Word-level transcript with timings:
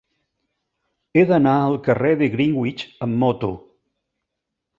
He 1.19 1.25
d'anar 1.31 1.53
al 1.65 1.77
carrer 1.89 2.15
de 2.23 2.31
Greenwich 2.37 2.83
amb 3.09 3.19
moto. 3.27 3.53